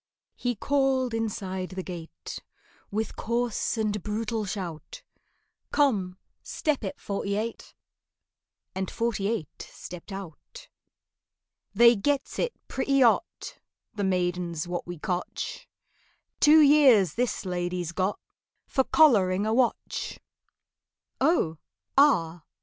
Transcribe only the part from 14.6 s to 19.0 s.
what we cotch— Two years this lady's got For